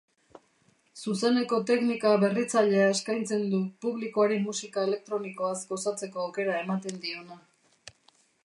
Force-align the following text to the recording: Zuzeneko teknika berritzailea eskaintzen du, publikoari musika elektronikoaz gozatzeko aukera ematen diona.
Zuzeneko 1.01 1.59
teknika 1.71 2.13
berritzailea 2.23 2.87
eskaintzen 2.95 3.45
du, 3.53 3.61
publikoari 3.87 4.41
musika 4.49 4.87
elektronikoaz 4.91 5.55
gozatzeko 5.75 6.25
aukera 6.27 6.61
ematen 6.67 7.01
diona. 7.05 7.39